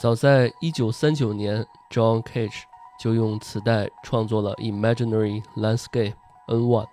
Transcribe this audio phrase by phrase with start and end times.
[0.00, 2.62] 早在1939年，John Cage
[2.98, 6.14] 就用磁带创作了《Imaginary Landscape
[6.48, 6.86] N1》。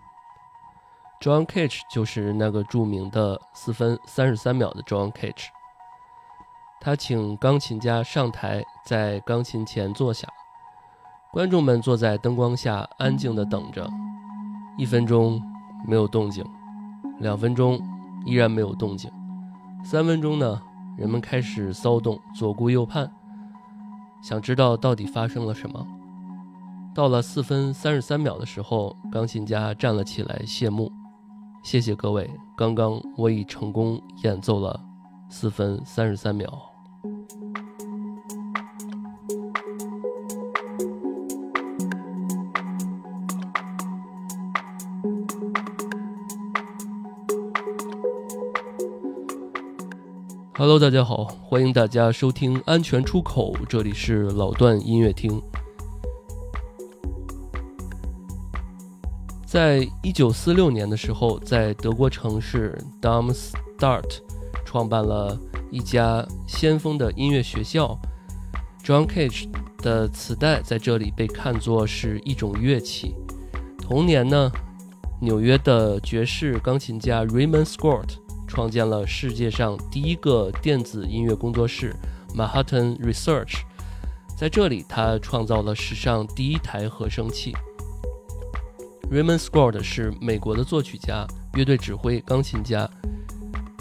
[1.21, 5.45] John Cage 就是那个著名的四分三十三秒的 John Cage。
[6.81, 10.27] 他请钢琴家上台，在钢琴前坐下，
[11.31, 13.89] 观众们坐在灯光下安静地等着。
[14.77, 15.41] 一分钟
[15.87, 16.45] 没有动静，
[17.19, 17.79] 两分钟
[18.25, 19.09] 依然没有动静，
[19.85, 20.61] 三分钟呢？
[20.97, 23.09] 人们开始骚动，左顾右盼，
[24.23, 25.87] 想知道到底发生了什么。
[26.95, 30.91] 到了四分三十三秒的时候，钢琴家站了起来，谢幕。
[31.63, 34.79] 谢谢各位，刚刚我已成功演奏了
[35.29, 36.66] 四分三十三秒。
[50.59, 55.39] Hello，大家好，欢迎大家收听《安全出口》，这里是老段音乐厅。
[59.45, 64.17] 在一九四六年的时候，在德国城市 Darmstadt
[64.65, 65.37] 创办了
[65.69, 67.95] 一家先锋的音乐学校。
[68.83, 69.47] John Cage
[69.83, 73.13] 的磁带在这里被看作是一种乐器。
[73.79, 74.51] 同年呢，
[75.21, 78.15] 纽约的爵士钢琴家 Raymond Scott。
[78.47, 81.93] 创建了世界上第一个电子音乐工作室
[82.33, 83.59] Manhattan Research，
[84.37, 87.53] 在这里，他创造了史上第一台合成器。
[89.11, 92.89] Raymond Scott 是美国的作曲家、乐队指挥、钢琴家、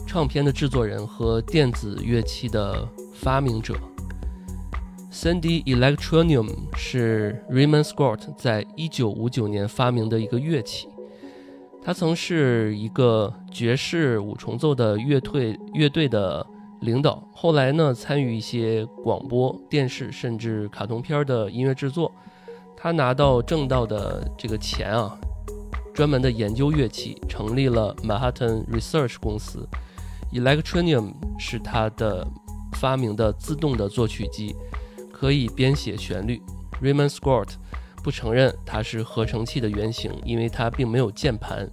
[0.06, 3.74] 唱片的制作人和电子乐器的发明者。
[5.10, 10.88] Sandy Electronium 是 Raymond Scott 在一九五九年发明的一个乐器。
[11.86, 16.44] 他曾是一个爵士五重奏的乐队乐队的
[16.80, 22.10] 领导，后来呢，参与一些广播电视甚至卡通片的音乐制作。
[22.76, 25.16] 他拿到挣到的这个钱啊，
[25.94, 29.64] 专门的研究乐器，成立了 Manhattan Research 公司。
[30.32, 32.26] Electronium 是他的
[32.72, 34.56] 发明的自动的作曲机，
[35.12, 36.42] 可以编写旋律。
[36.82, 37.50] Raymond Scott。
[38.06, 41.68] 不承认它是合成器的原型，因为它并没有键盘。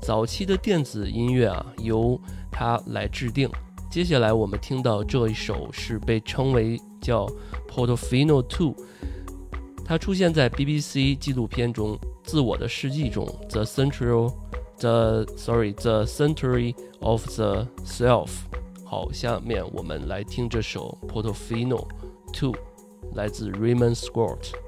[0.00, 2.20] 早期的电子音乐啊，由
[2.50, 3.48] 它来制定。
[3.88, 7.30] 接下来我们听到这一首是被称为叫
[7.70, 8.74] Portofino Two，
[9.84, 11.92] 它出现在 BBC 纪录片中
[12.24, 18.30] 《自我的世纪》中，The Central，The Sorry，The Century of the Self。
[18.84, 21.86] 好，下面我们来听这首 Portofino
[22.32, 22.56] Two，
[23.14, 24.65] 来自 Raymond Scott。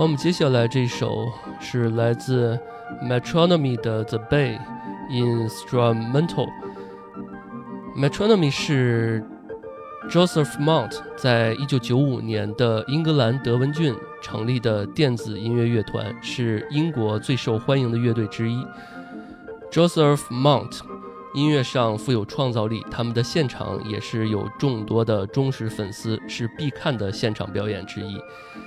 [0.00, 1.30] 好，我们接下来这首
[1.60, 2.58] 是来自
[3.02, 4.58] Metronomy 的 The Bay
[5.10, 6.48] Instrumental。
[7.94, 9.22] Metronomy 是
[10.08, 18.66] Joseph Mount 在一九九五年的英格兰德文郡成立的电子音乐乐团，是英国最受欢迎的乐队之一。
[19.70, 20.80] Joseph Mount
[21.32, 28.20] 音乐上富有创造力，他们的现场也是有众多的忠实粉丝，是必看的现场表演之一。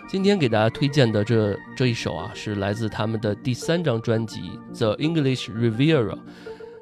[0.08, 4.40] 今天给大家推荐的这这一首啊，是来自他们的第三张专辑
[4.78, 6.16] 《The English Riviera》。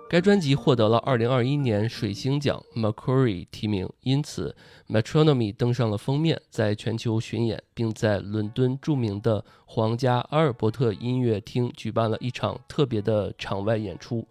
[0.07, 4.56] 该专辑获得了2021年水星奖 Mercury 提名，因此
[4.88, 14.28] Metronomy 登上了封面，在全球巡演，并在伦敦著名的皇家阿尔伯特音乐厅举办了一场特别的场外演出。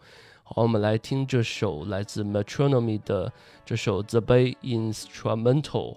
[0.52, 3.32] 好，我们来听这首来自 Metronomy 的
[3.64, 5.97] 这首 The Bay Instrumental。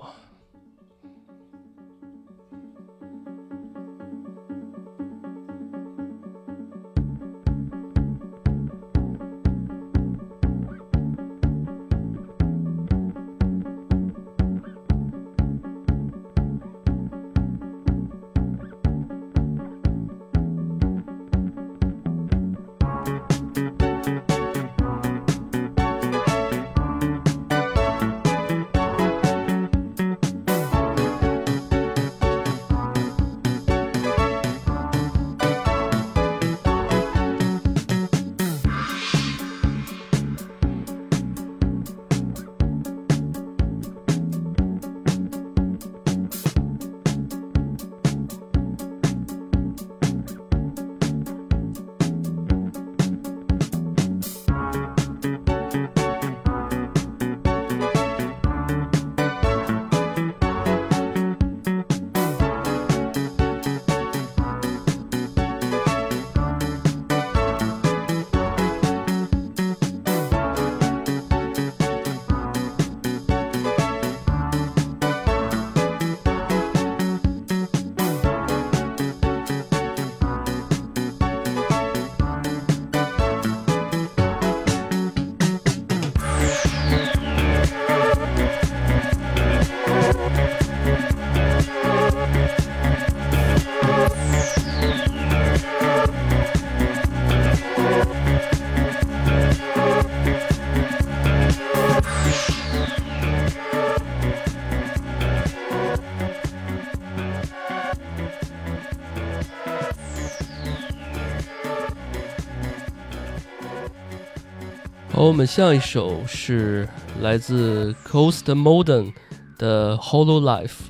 [115.25, 116.87] 我们下一首是
[117.21, 119.13] 来自 Coast Modern
[119.57, 120.89] 的 Hollow Life，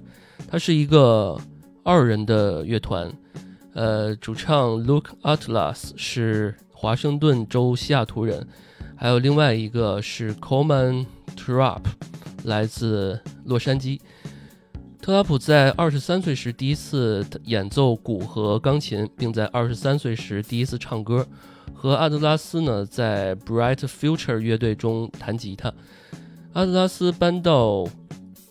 [0.50, 1.39] 它是一个
[1.83, 3.13] 二人的乐团，
[3.75, 8.45] 呃，主唱 Luke Atlas 是华盛顿州西雅图人，
[8.97, 11.06] 还有另外一个是 Coleman
[11.38, 11.83] Trap，
[12.44, 14.00] 来自洛杉矶。
[15.03, 21.27] 特拉普在二十三岁时第一次演奏鼓和钢琴，并在二十三岁时第一次唱歌。
[21.73, 25.67] 和阿德拉斯呢，在 Bright Future 乐队中弹吉他。
[26.53, 27.85] 阿德拉斯搬到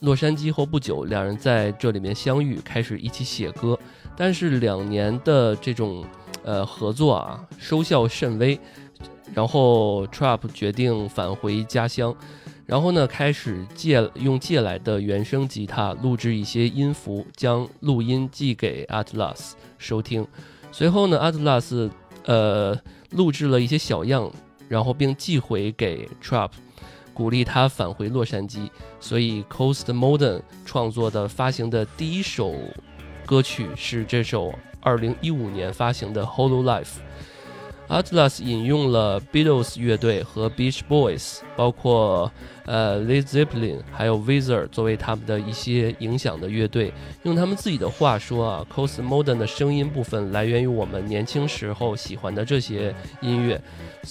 [0.00, 3.78] 洛杉矶后不久，两人在这里面相遇，开始一起写歌。
[4.14, 6.04] 但是两年的这种
[6.44, 8.60] 呃合作啊，收效甚微。
[9.32, 12.14] 然后 Trap 决定返回家乡，
[12.72, 20.26] 然后呢，开始借用借来的原声吉他录制一些音符，将录音寄给 Atlas 收听。
[20.72, 21.90] 随后呢，，Atlas
[22.24, 22.80] 呃。
[23.10, 24.32] 录制了一些小样，
[24.70, 26.48] 然后并寄回给 Trap，
[27.12, 28.70] 鼓励他返回洛杉矶。
[29.00, 32.54] 所以，Cost Modern 创作的发行的第一首
[33.26, 34.50] 歌曲是这首
[34.82, 36.94] 2015年发行的 Hollow Life。
[37.92, 42.32] Atlas 引用了 Beatles 乐队和 Beach Boys，包括
[42.64, 46.90] 呃 Led Zeppelin，还有 Weezer 作为他们的一些影响的乐队。
[47.25, 53.61] 用他们自己的话说啊，Coast Modern 的声音部分来源于我们年轻时候喜欢的这些音乐，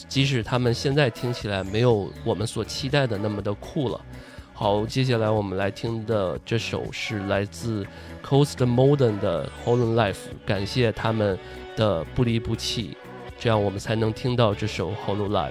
[0.07, 4.00] 即使他们现在听起来没有我们所期待的那么的酷了。
[4.53, 7.83] 好，接下来我们来听的这首是来自
[8.23, 11.35] Coast Modern 的 Hollow Life，感谢他们
[11.75, 12.95] 的不离不弃。
[13.41, 15.50] 这样我们才能听到这首《Hollow Life》。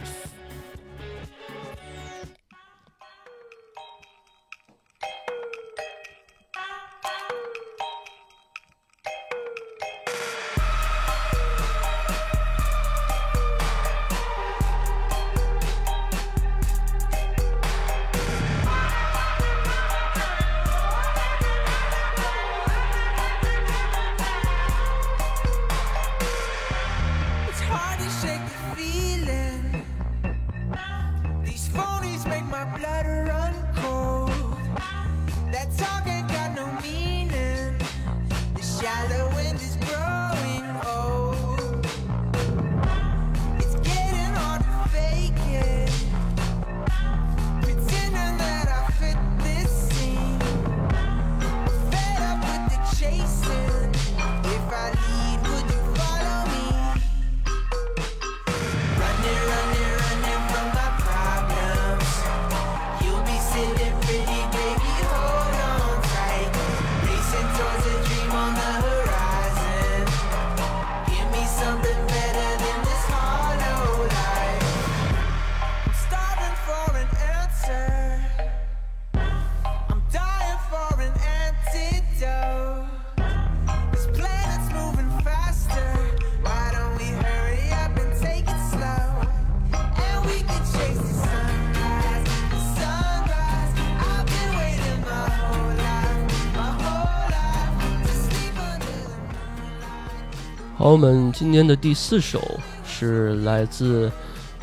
[100.80, 102.40] 好，我们今天的第四首
[102.86, 104.10] 是来自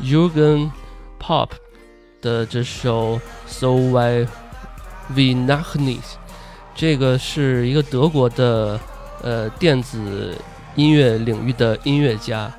[0.02, 0.68] Jürgen
[1.16, 1.50] Pop
[2.20, 4.26] 的这首 So Why
[5.10, 6.16] We Nachnis，
[6.74, 8.80] 这个是一个德国的
[9.22, 10.36] 呃电子
[10.74, 12.52] 音乐领域的音乐家。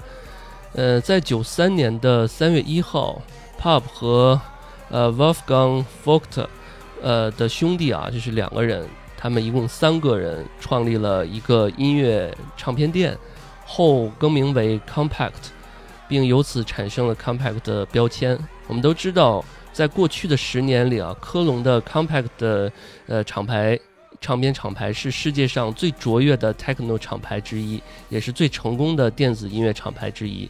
[0.72, 3.22] 呃，在九三年的三月一号
[3.60, 4.40] ，Pop 和
[4.90, 6.48] 呃 Wolfgang Vogt
[7.02, 8.88] 呃的兄弟啊，就是两个人，
[9.18, 13.18] 他们一共三个人创立了一个音乐唱片店。
[13.72, 15.54] 后更名为 Compact，
[16.08, 18.36] 并由此产生了 Compact 的标签。
[18.68, 22.72] 我们都知道，在过去的十年里啊，科隆的 Compact 的
[23.06, 23.80] 呃厂牌
[24.20, 30.50] 唱片厂牌是世界上最卓越的 Techno 厂牌之一，也是最成功的电子音乐厂牌之一。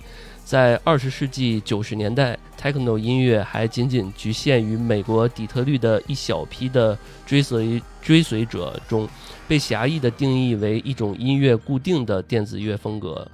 [0.49, 9.07] 在二十世纪九十年代，Techno 音乐还仅仅局限于美国底特律的一小批的追随追随者中。
[9.47, 13.27] 被狭义的定义为一种音乐固定的电子乐风格，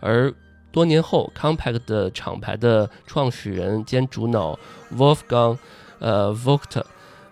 [0.00, 0.32] 而
[0.72, 4.58] 多年后，Compact 的厂牌的创始人兼主脑
[4.96, 5.58] Wolfgang，
[5.98, 6.82] 呃，Vogt，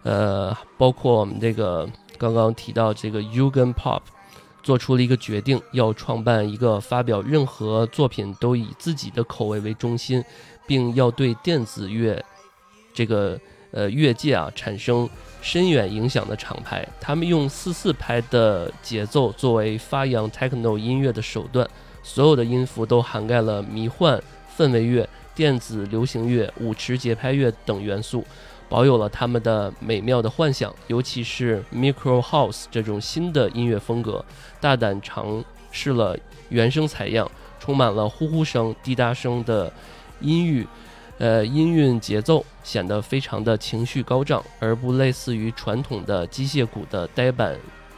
[0.03, 4.03] 呃，包括我们这个刚刚提到这个 Jürgen Pop，
[4.63, 10.25] 做出了一个决定，要创办一个发表任何作品都以自己的口味为中心，
[10.67, 12.25] 并要对电子乐
[12.95, 13.39] 这个
[13.73, 15.09] 呃乐界啊产生。
[15.45, 21.69] 深远影响的厂牌，他们用四四拍的节奏作为发扬 techno 音乐的手段，
[22.05, 24.23] 所有的音符都涵盖了迷幻、
[24.57, 28.25] 氛围乐、电子、流行乐、舞池节拍乐等元素，
[28.73, 30.75] 保有了他们的美妙的幻想。
[30.87, 34.25] 尤其是 micro house 这种新的音乐风格，
[34.63, 36.17] 大胆尝试了
[36.49, 39.71] 原声采样，充满了呼呼声、滴答声的
[40.21, 40.67] 音域。
[41.19, 47.55] 呃，音韵节奏显得非常的情绪高涨，而不类似于传统的机械鼓的呆板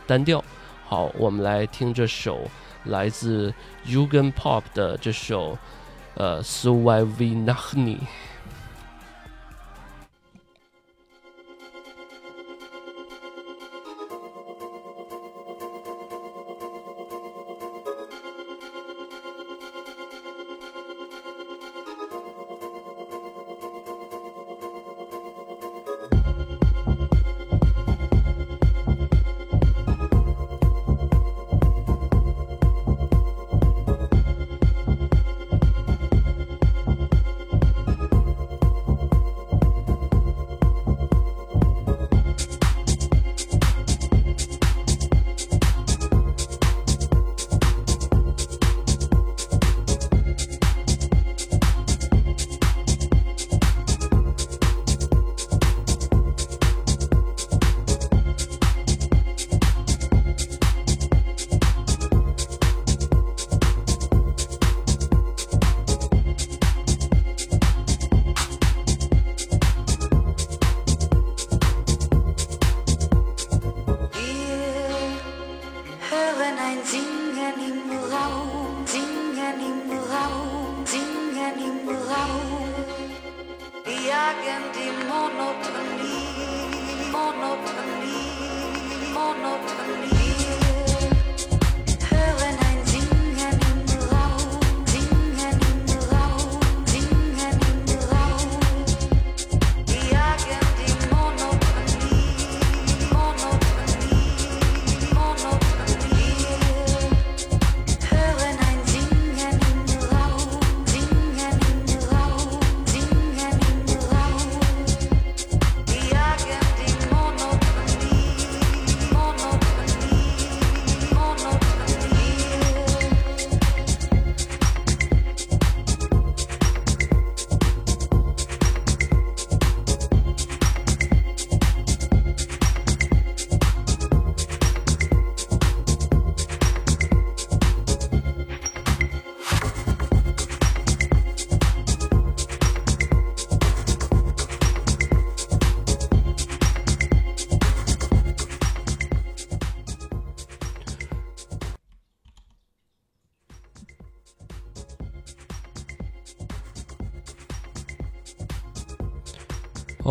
[0.09, 0.45] 单调。
[0.85, 2.51] 好，我们来听这首
[2.87, 3.55] 来自
[3.87, 5.57] jugenpop 的这首，
[6.15, 7.99] 呃，So Why We Nachni。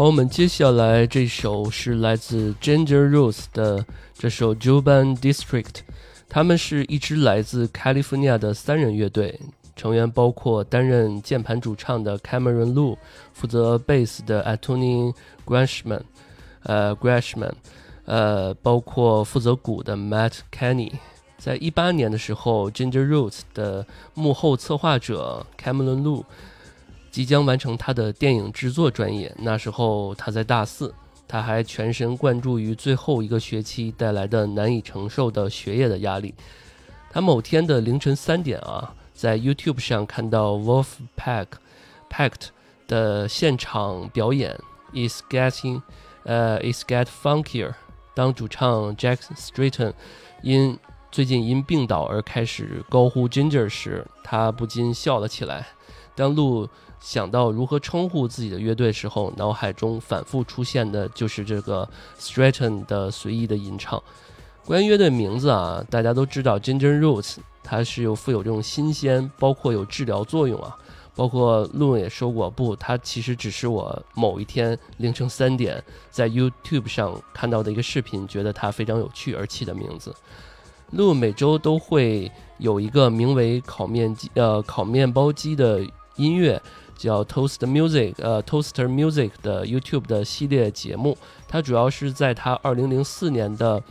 [0.03, 5.75] 好，我们接下来这首是来自 Ginger Rose 的这首 Juban District。
[6.27, 9.39] 他们是一支来自 California 的三人乐队，
[9.77, 12.97] 成员包括担任键盘主唱的 Cameron Lu，
[13.31, 15.13] 负责贝斯的 Atony
[15.45, 16.05] g r a s h m a n
[16.63, 17.53] 呃，Grashman，
[18.03, 20.91] 呃，包括负责鼓的 Matt Kenny。
[21.37, 26.25] 在一八年的时候，Ginger Roots 的幕后策划者 Cameron Lu
[27.13, 29.31] 即将完成他的电影制作专业。
[29.37, 30.91] 那时候他在大四，
[31.27, 36.33] 他还全神贯注于最后一个学期带来的难以承受的学业的压力。
[37.11, 41.45] 他某天的凌晨三点啊，在 YouTube 上看到 Wolf Pack
[42.09, 42.47] Packed
[42.87, 44.59] 的现场表演
[44.93, 45.83] ，Is Getting
[46.23, 47.75] 呃 Is Get Funkier。
[48.15, 49.93] 当主唱 Jack Stratton
[50.41, 50.79] 因
[51.11, 55.67] 最近因病倒而开始高呼 Ginger 时，他不禁笑了起来。
[56.15, 56.69] 当路
[57.03, 64.01] 想到如何称呼自己的乐队时候，脑海中反复出现的就是这个 Stratton 的随意的吟唱。
[64.65, 70.77] 关于乐队名字啊，大家都知道 Ginger Roots，它是有富有这种新鲜，包括有治疗作用啊。
[71.13, 80.15] 包括路也说过，不，它其实只是我某一天凌晨三点在 YouTube 上看到的一个视频，觉得它非常有趣而起的名字。
[80.91, 85.81] 路每周都会有一个名为“烤面机”呃“烤面包机”的
[86.15, 86.61] 音乐，
[86.95, 91.17] 叫 Toast Music，呃 Toaster Music 的 YouTube 的系列节目。
[91.47, 93.81] 它主要是在他2004年的。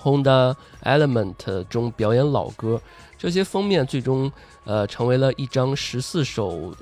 [0.00, 0.54] Honda
[0.84, 2.80] Element 中表演老歌，
[3.18, 4.30] 这些封面最终
[4.64, 6.72] 呃成为了一张十四首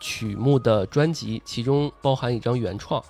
[0.00, 3.00] 曲目的专辑，其中包含一张原创。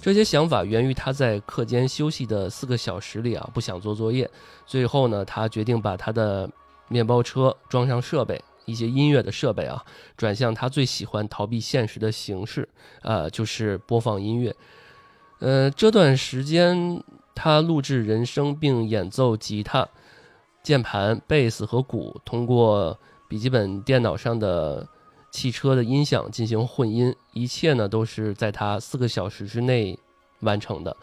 [0.00, 4.28] 这些想法源于他在课间休息的四个小时里啊，不想做作业。
[4.66, 6.48] 最后呢，他决定把他的
[6.88, 9.82] 面包车装上设备，一些音乐的设备啊，
[10.16, 12.68] 转向他最喜欢逃避现实的形式，
[13.00, 14.54] 呃，就是播放音乐。
[15.38, 17.02] 呃，这段时间。
[17.38, 19.86] 他录制人声并演奏吉他、
[20.62, 22.98] 键盘、贝斯和鼓，通过
[23.28, 24.88] 笔记本电脑上的
[25.30, 29.98] 汽车的音响进行混音，一切呢都是在他四个小时之内
[30.40, 30.96] 完成的。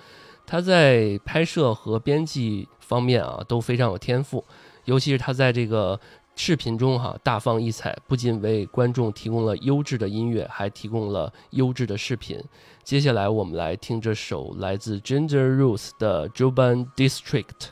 [0.47, 4.43] 他在拍摄和编辑方面啊都非常有天赋，
[4.86, 5.99] 尤其是他在这个。
[6.35, 12.41] 视频中哈大放异彩，不仅为观众提供了优质的音乐，还提供了优质的视频。
[12.83, 17.69] 接下来我们来听这首来自 Ginger Roots 的 Joban District。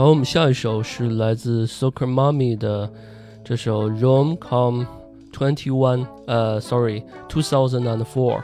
[0.00, 2.90] 好我们下一首是来自 Soccer Mommy 的
[3.44, 4.86] 这首 Rom Com
[5.30, 8.40] Twenty One，呃，Sorry，Two Thousand and Four。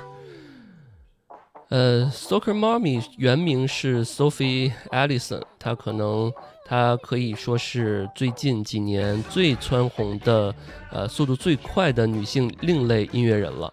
[1.70, 6.30] 呃，Soccer Mommy 原名是 Sophie Allison，她可能
[6.66, 10.54] 她可以说是最近几年最蹿红的，
[10.92, 13.72] 呃，速度最快的女性另类音乐人了，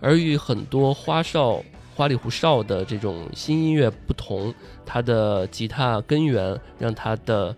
[0.00, 1.60] 而与很多花哨。
[2.00, 4.54] 花里胡哨的这种新音乐不同，
[4.86, 7.54] 他的吉他根源让他的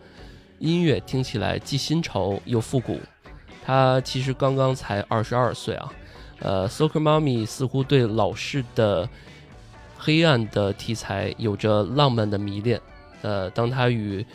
[0.59, 2.99] 音乐听起来既新潮又复古。
[3.65, 5.93] 他其实刚刚才二十二岁啊，
[6.41, 9.09] 呃，Soccer Mommy 似乎对老式的
[9.97, 12.81] 黑暗的题材有着浪漫的迷恋。
[13.21, 14.27] 呃，当他与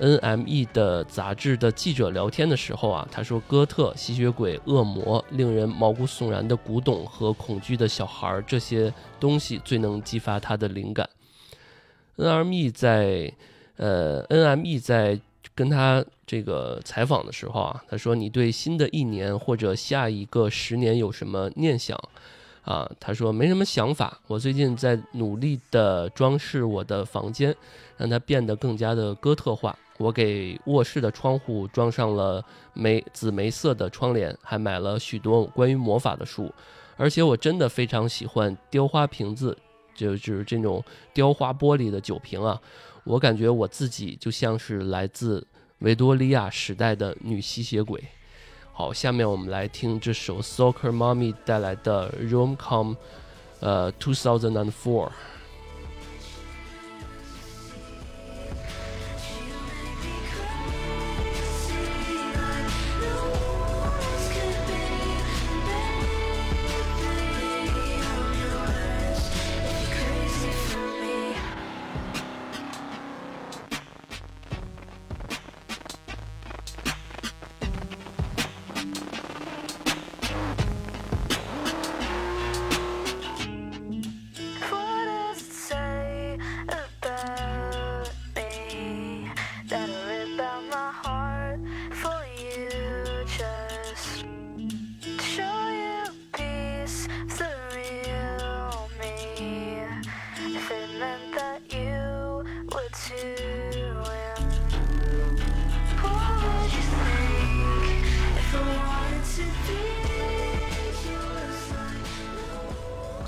[0.00, 11.08] NME 的杂志的记者聊天的时候啊，他说：“哥特、吸血鬼、恶魔、令人毛骨悚然的古董和恐惧的小孩，这些东西最能激发他的灵感。
[12.16, 13.32] ”NME 在，
[13.76, 15.20] 呃，NME 在
[15.54, 21.98] 跟他这个采访的时候啊，他说：“你对新的一年或者下一个十年有什么念想？”
[22.62, 27.56] 啊，他说：“没什么想法，我最近在努力的装饰我的房间，
[27.96, 29.76] 让它变得更加的哥特化。
[29.98, 36.50] 我给卧室的窗户装上了玫紫玫色的窗帘还买了许多关于魔法的书。
[36.96, 39.56] 而且我真的非常喜欢雕花瓶子
[39.94, 40.82] 就是这种
[41.12, 42.60] 雕花玻璃的酒瓶啊。
[43.04, 45.46] 我感觉我自己就像是来自
[45.80, 48.02] 维多利亚时代的女吸血鬼。
[48.72, 52.94] 好下面我们来听这首 soccer mommy 带来的 rom com
[53.58, 55.10] 呃 two thousand and four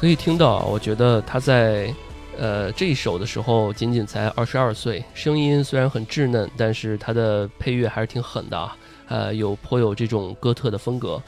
[0.00, 1.94] 可以听到，我觉得他在，
[2.38, 8.74] 呃，这一首的时候仅仅才二十二岁，声音虽然很稚嫩，但是他的配乐还是挺狠的啊，
[9.08, 11.22] 呃，有颇有这种哥特的风格。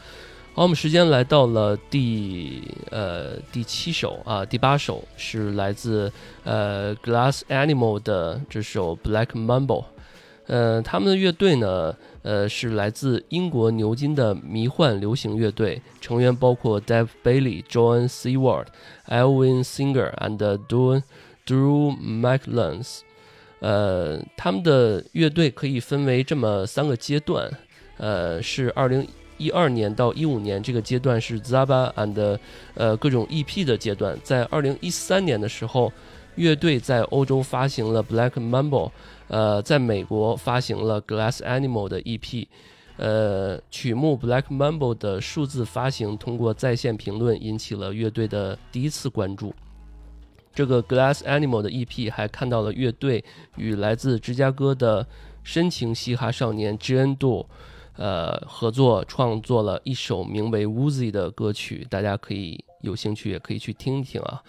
[0.54, 6.10] 好，我们时间来到了第呃第七首啊，第八首是来自
[6.42, 9.84] 呃 Glass Animal 的这首 Black Mumble，
[10.46, 11.94] 呃，他们的乐队呢。
[12.24, 18.66] 呃，是来自英国牛津的迷幻流行乐队，成员包括 Dave Bailey、John Seward、
[19.08, 21.02] Elvin Singer and Drew
[21.44, 23.00] Drew McLeans。
[23.58, 27.50] 呃，他们的乐队可以分为这么三个阶段。
[27.96, 29.04] 呃，是二零
[29.36, 32.38] 一二年到一五年这个阶段是 Zaba and
[32.74, 34.16] 呃各种 EP 的阶段。
[34.22, 35.92] 在二零一三年的时候，
[36.36, 38.92] 乐队在欧洲发行了 Black Mumble。
[39.32, 42.46] 呃，在美国发行了 Glass Animal 的 EP，
[42.98, 49.54] 呃，曲目 Black Mumble 的数字发行通过在线评论引起了乐队的第一次关注。
[50.54, 53.24] 这个 Glass Animal 的 EP 还看到了乐队
[53.56, 55.06] 与来自芝加哥的
[55.42, 57.46] 深情嘻哈少年 Jen Do，
[57.96, 64.42] 呃，合作创作了一首名为 Woozy 的歌曲，大家可以有兴趣也可以去听一听啊。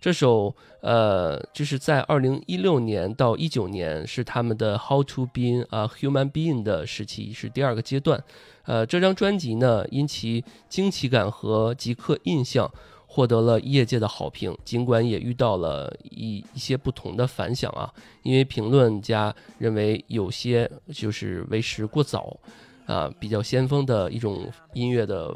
[0.00, 8.22] 这首呃，就是在二零一六年到一九年是他们的 How to Be a Human Being 的时期，是第二个阶段。
[8.64, 12.70] 呃，这张专辑呢，因其惊奇感和即刻印象，
[13.06, 14.56] 获得了业界的好评。
[14.64, 22.38] 尽管也遇到了一一些不同的反响啊，因为评论家认为有些就是为时过早
[22.86, 25.34] 啊，比较先锋的一种音乐的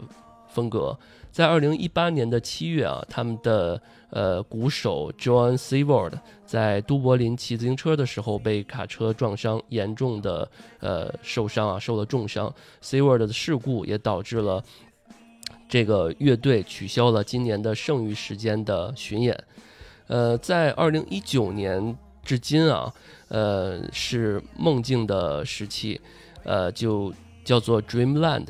[0.48, 0.96] 风格。
[1.32, 6.14] 在二零一八年的七月啊，他们的呃鼓手 John Seward
[6.44, 12.52] 在都柏林骑自行车的时候被卡车撞伤，严重的呃受伤啊，受了重伤。
[12.82, 14.62] Seward 的事故也导致了
[15.68, 19.38] 这个乐队取消了今年的剩余时间的巡演。
[20.08, 22.92] 呃，在二零一九年至今啊，
[23.28, 26.00] 呃是梦境的时期，
[26.42, 27.14] 呃就
[27.44, 28.48] 叫做 Dreamland。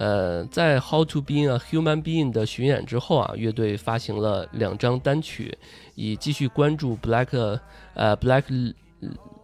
[0.00, 5.58] 呃，在《How to Be a Human Being》的巡演之后啊，乐队发行了两张单曲，
[5.94, 7.60] 以继续关注 Black，
[7.92, 8.72] 呃，Black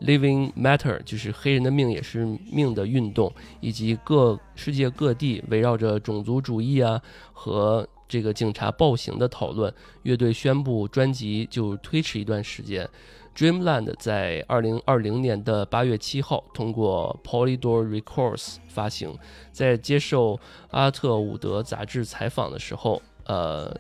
[0.01, 6.99] Living Matter，就是黑人的命也是命的运动，以及各世界各地围绕着种族主义啊
[7.35, 9.71] 和这个警察暴行的讨论，
[10.05, 12.89] 乐队宣布专辑就推迟一段时间。
[13.37, 19.15] Dreamland 在二零二零年的八月七号通过 Polydor Records 发行。
[19.53, 23.71] 在接受阿特伍德杂志采访的时候，呃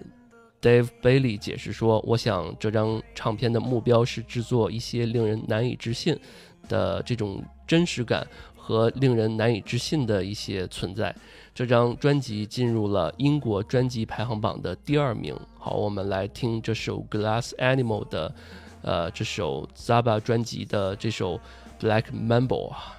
[0.60, 6.14] ，Dave Bailey 解释说：“我想这张唱片的目标是制作一些令人难以置信
[6.68, 11.16] 的这种真实感和令人难以置信的一些存在。”
[11.54, 15.34] 这张专辑进入了英国专辑排行榜的第二名。
[15.58, 18.34] 好，我们来听这首 Glass Animal 的。
[18.86, 21.38] 呃，这首 Zaba 专辑的这首
[21.80, 22.95] Black Mambo 啊。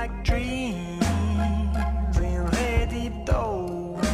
[0.00, 1.04] Paperback dreams
[2.18, 4.06] in their deep doors,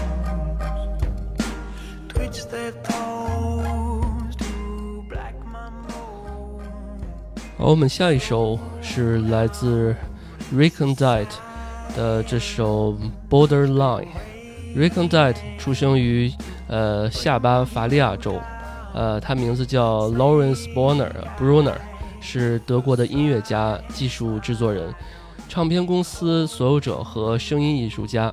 [2.08, 6.60] twitch their toes to black mammo.
[7.58, 9.94] 好，我们下一首是来自
[10.52, 11.26] Recondite
[11.96, 12.92] 的这首
[13.30, 14.06] 《Borderline》。
[14.76, 16.30] Recondite 出生于
[16.68, 18.38] 呃下巴伐利亚州，
[18.92, 21.76] 呃，他名字叫 Lawrence Bonner Brunner，
[22.20, 24.92] 是德国的音乐家、技术制作人、
[25.48, 28.32] 唱片公司所有者和声音艺术家。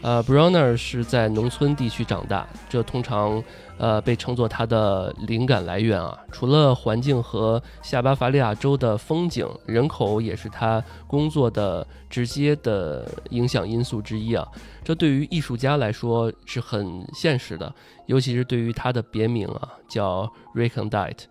[0.00, 3.40] 呃，Brunner 是在农村地区长大，这通常
[3.78, 6.18] 呃被称作他的灵感来源啊。
[6.32, 14.44] 除了环境和下巴伐利亚州的风景，人口也是他工作的直接的影响因素之一啊。
[14.82, 17.72] 这对于艺术家来说是很现实的，
[18.06, 21.26] 尤其是对于他的别名啊，叫 Recondite。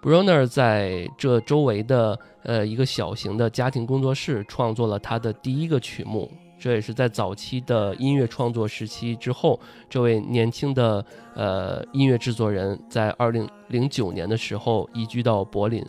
[0.00, 15.84] Bronner 在这周围的呃一个小型的家庭工作室创作了他的第一个曲目，这也是在早期的音乐创作时期之后，这位年轻的呃音乐制作人在二零零九年的时候移居到柏林。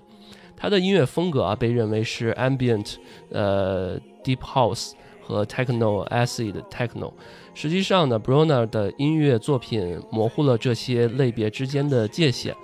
[0.55, 2.95] 他的音乐风格啊，被认为是 ambient、
[3.31, 7.11] 呃 deep house 和 techno acid techno。
[7.53, 12.55] 实际上呢，Brunner 的音乐作品模糊了这些类别之间的界限。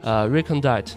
[0.00, 0.94] 呃，Recondite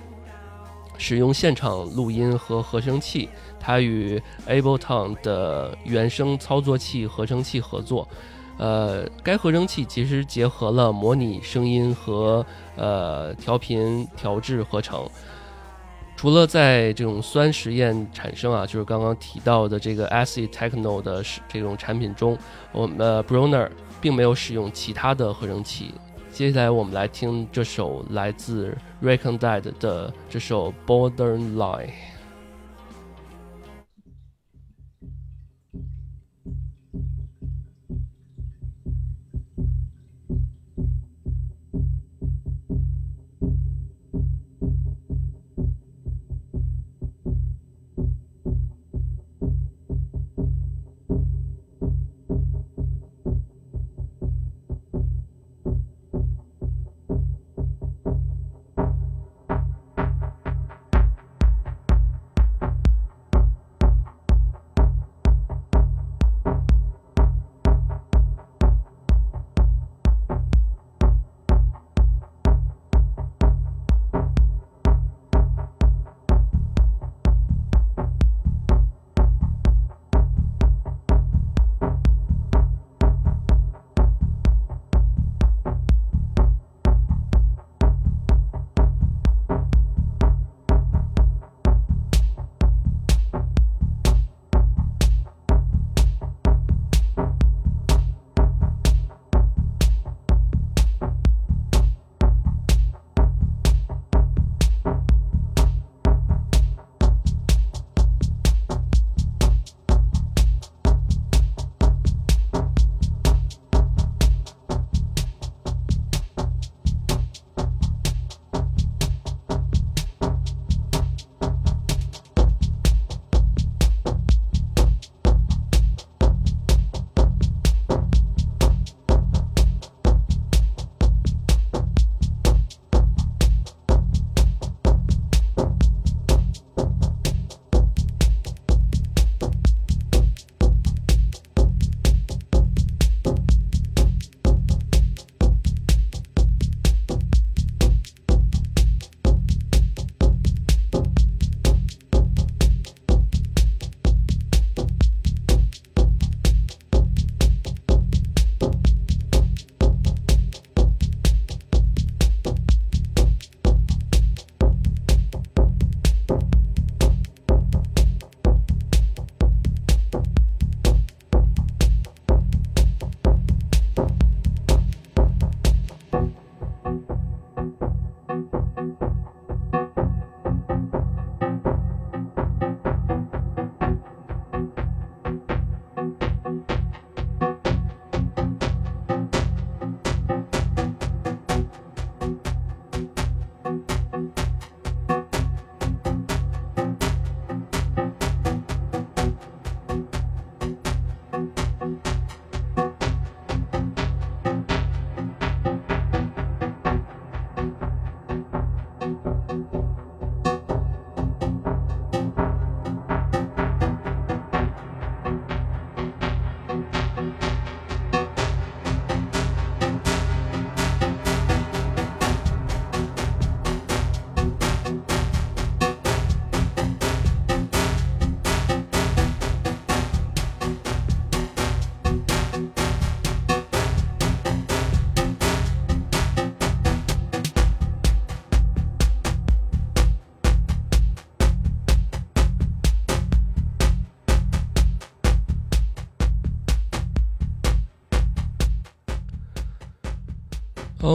[0.97, 3.29] 使用现场录音和合成器，
[3.59, 8.07] 他与 Ableton 的原声操作器合成器合作。
[8.57, 12.43] 呃，该合成器其实结合了模拟声音和
[12.75, 15.07] 呃调频调制合成。
[16.15, 22.35] 除了在这种酸实验产生啊，就是刚刚提到的这个 acid techno 的这种产品中，
[22.71, 23.69] 我们呃 Brunner
[24.01, 25.93] 并没有使用其他的合成器。
[26.37, 30.71] 接下来我们来听这首来自 ReconDie 的这首。
[30.85, 31.89] Borderline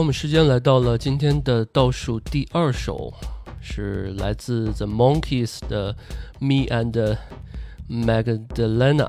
[0.03, 3.13] 我们时间来到了今天的倒数第二首，
[3.61, 5.93] 是来自 The Monkeys 的
[6.39, 7.17] 《Me and
[7.89, 9.07] Magdalena》。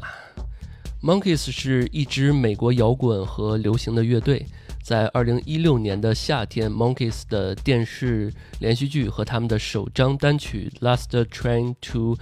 [1.03, 4.47] Monkeys 是一支美国摇滚和流行的乐队。
[4.85, 12.17] 在2016年的夏天，Monkeys 的电视连续剧和他们的首张单曲《Last Train to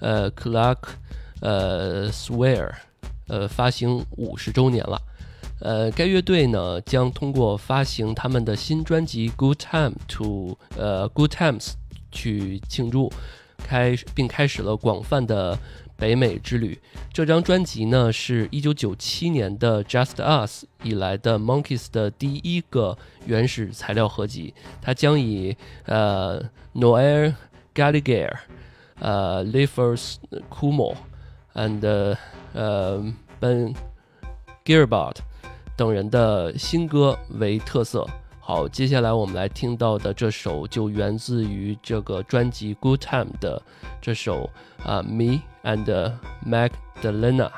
[0.00, 0.78] 呃 Clark
[1.42, 2.68] 呃 Swear》
[3.28, 4.98] 呃发行五十周年了。
[5.64, 11.62] 呃，该乐队呢将通过发行他们的新专辑《Good Time to》呃《Good Times》
[12.12, 13.10] 去庆祝，
[13.56, 15.58] 开并开始了广泛的
[15.96, 16.78] 北美之旅。
[17.14, 24.52] 这张专辑呢是一九九七年的《Just Us》以来的 Monkeys 的第一个原始材料合集。
[24.82, 26.42] 它将以呃
[26.74, 27.32] Noel
[27.74, 28.30] Gallagher、
[29.00, 30.18] 呃 l i f e r s
[30.50, 30.94] Kumo
[31.54, 32.16] and
[32.52, 33.02] 呃
[33.40, 33.74] Ben
[34.62, 35.16] Gilbert。
[35.76, 38.06] 等人的新歌为特色。
[38.40, 43.60] 好，接下来我们来听到的这首就源自于这个专辑《Good Time》的
[44.02, 44.50] 这首
[44.84, 46.12] 啊，《Me and
[46.46, 47.48] Magdalena》。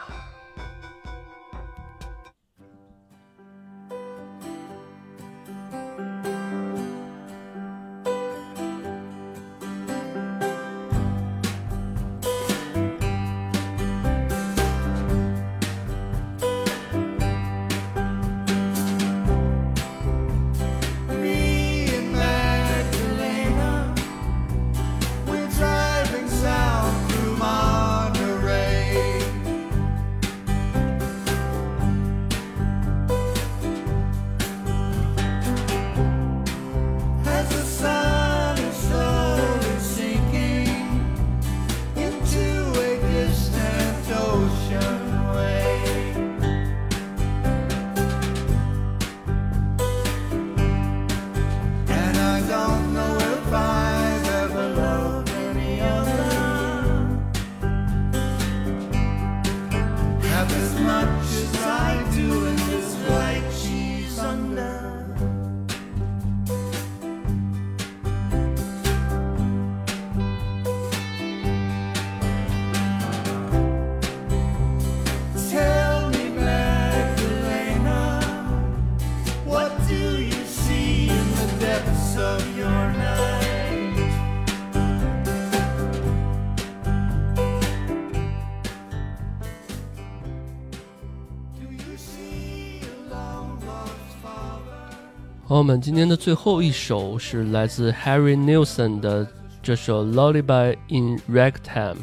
[95.57, 99.26] 好，我们今天的最后一首是来自 Harry Nilsson 的
[99.62, 101.94] 这首《Lullaby in Ragtime》。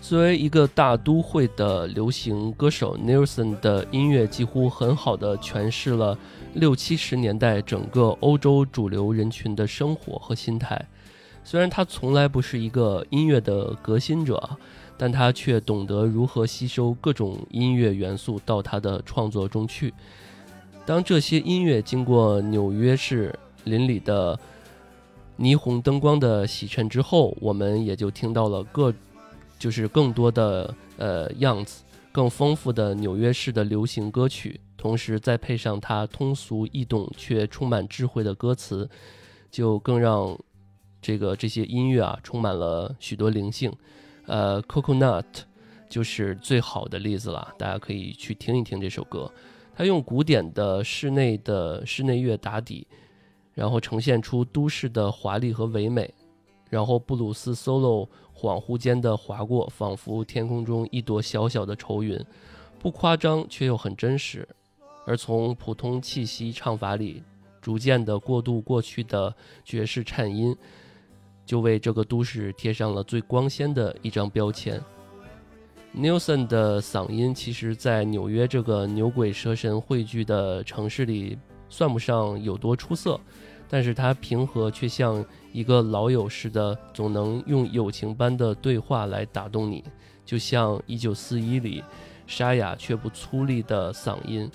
[0.00, 6.16] 作为一个大都会的流行歌手，Nilsson 的音乐几乎很好的诠释了
[6.52, 10.80] 六七十年代整个欧洲主流人群的生活和心态。
[11.42, 14.50] 虽然他从来不是一个音乐的革新者，
[14.96, 19.92] 但他却懂得如何吸收各种音乐元素到他的创作中去。
[20.86, 24.38] 当这些音乐经过纽约市邻里的
[25.38, 28.92] 霓虹灯光的洗衬之后，我们也就听到了各，
[29.58, 31.82] 就是更多的呃样子，
[32.12, 34.60] 更丰富的纽约市的流行歌曲。
[34.76, 38.86] 同时再配上它通俗易懂却充满智慧的歌词，
[39.50, 40.38] 就更让
[41.00, 43.72] 这个这些音乐啊充满了许多灵性。
[44.26, 45.24] 呃，Coconut
[45.88, 49.32] 就是最好的例子了，大家可以去听一听这首歌。
[49.76, 52.86] 他用古典的室内的室内乐打底，
[53.52, 56.12] 然后呈现出都市的华丽和唯美，
[56.70, 62.18] 然后布鲁斯 solo 恍惚间的划过，仿佛天空中一朵小小的愁云，
[62.78, 64.46] 不夸张却又很真实。
[65.06, 67.22] 而从普通气息唱法里，
[67.60, 70.56] 逐渐的过渡过去的爵士颤音，
[71.44, 74.80] 就为这个都市贴上了最光鲜的一张标签。
[75.96, 81.38] Nilsson 的嗓音，其实，在纽约这个牛鬼蛇神汇聚的城市里，
[81.68, 83.18] 算不上有多出色，
[83.68, 89.84] 但是他平和却像一个老友似的，总能用友情般的对话来打动你，
[90.24, 91.80] 就像《一九四一》里
[92.26, 94.50] 沙哑却不粗粝的嗓音，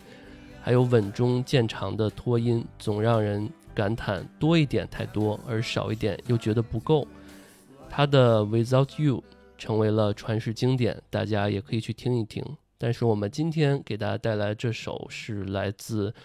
[0.62, 7.08] 还有稳中见长的拖音，总让人感叹多一点太多，而少一点又觉得不够。
[7.90, 9.24] 他的 Without You。
[9.60, 12.42] 成为了传世经典，大家也可以去听一听。
[12.78, 16.16] 但是我们今天给大家带来这首是来自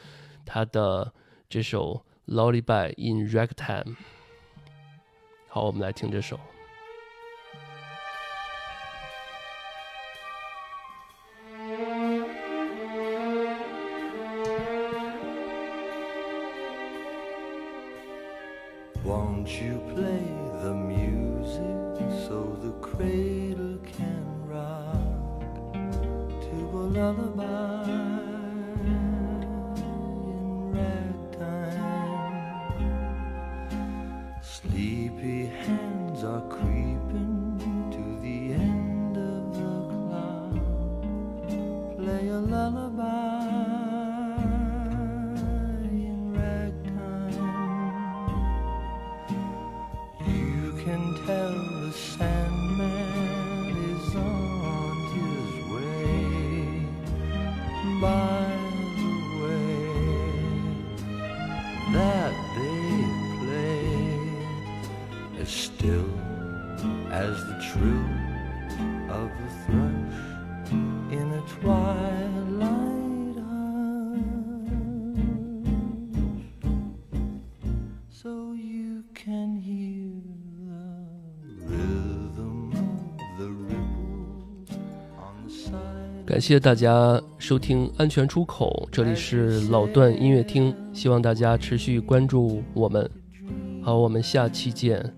[0.47, 1.13] 他的
[1.49, 2.01] 这首
[2.33, 3.85] 《Lullaby in Ragtime》。
[5.49, 6.39] 好，我们来听这首。
[86.35, 93.09] 感谢大家收听安全出口这里是老段音乐厅希望大家持续关注我们。
[93.81, 95.15] 好我们下期见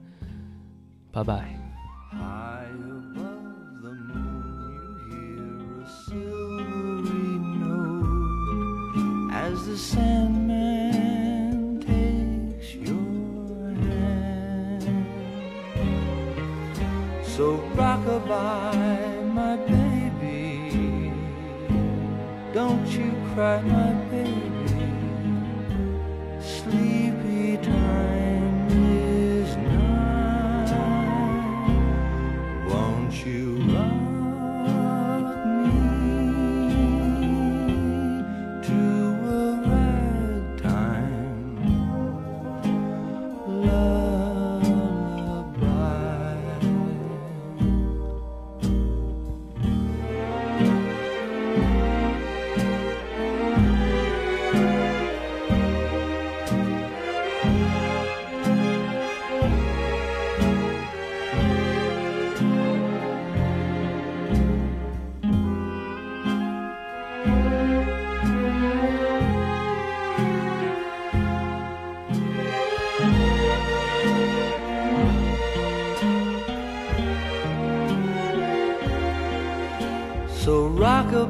[1.10, 1.65] 拜拜。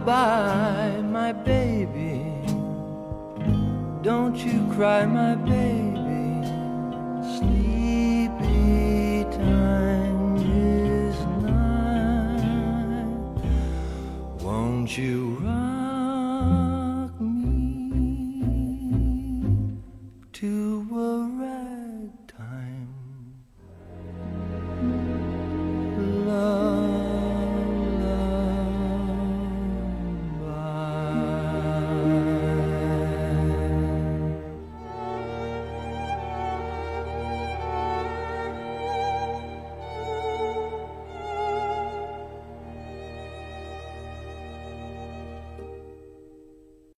[0.07, 2.23] Goodbye, my baby.
[4.03, 5.46] Don't you cry, my baby.